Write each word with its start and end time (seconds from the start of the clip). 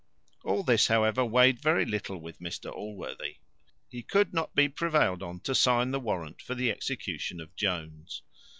All 0.43 0.63
this, 0.63 0.87
however, 0.87 1.23
weighed 1.23 1.59
very 1.61 1.85
little 1.85 2.17
with 2.17 2.39
Mr 2.39 2.71
Allworthy. 2.71 3.37
He 3.87 4.01
could 4.01 4.33
not 4.33 4.55
be 4.55 4.67
prevailed 4.67 5.21
on 5.21 5.41
to 5.41 5.53
sign 5.53 5.91
the 5.91 5.99
warrant 5.99 6.41
for 6.41 6.55
the 6.55 6.71
execution 6.71 7.39
of 7.39 7.55
Jones. 7.55 8.23